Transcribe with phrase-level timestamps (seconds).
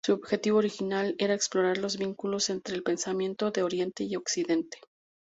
[0.03, 4.79] Su objetivo original era explorar los vínculos entre el pensamiento de Oriente y Occidente.